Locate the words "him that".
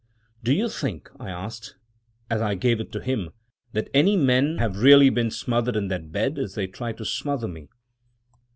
3.01-3.87